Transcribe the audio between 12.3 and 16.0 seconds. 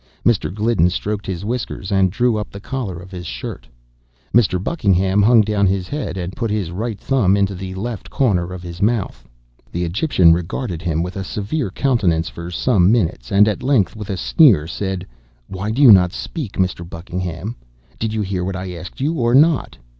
some minutes and at length, with a sneer, said: "Why don't